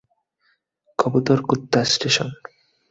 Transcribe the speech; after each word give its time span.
কবুতর, 0.99 1.39
কুত্তা, 1.41 1.81
স্টেশন। 1.85 2.29